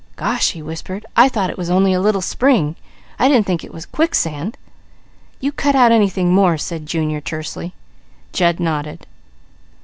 "Gosh!" 0.15 0.53
he 0.53 0.63
whispered. 0.63 1.05
"I 1.15 1.29
thought 1.29 1.51
it 1.51 1.59
was 1.59 1.69
only 1.69 1.93
a 1.93 2.01
little 2.01 2.21
spring! 2.23 2.75
I 3.19 3.27
didn't 3.29 3.45
think 3.45 3.63
it 3.63 3.71
was 3.71 3.83
a 3.85 3.89
quicksand!" 3.89 4.57
"You 5.39 5.51
cut 5.51 5.75
out 5.75 5.91
anything 5.91 6.33
more!" 6.33 6.57
said 6.57 6.87
Junior 6.87 7.21
tersely. 7.21 7.75
Jud 8.33 8.59
nodded. 8.59 9.05